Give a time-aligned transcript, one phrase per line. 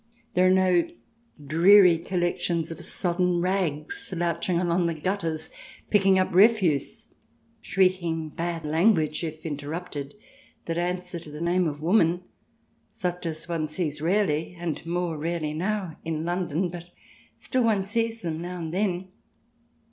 [0.33, 0.87] There are no
[1.45, 5.51] dreary collections of sodden rags slouching along the gutters,
[5.91, 7.13] picking up refuse,
[7.61, 10.15] shrieking bad language if interrupted,
[10.65, 12.23] that answer to the name of "woman,"
[12.91, 16.89] such as one sees rarely and more rarely now in London, but
[17.37, 19.09] still one sees them now and then.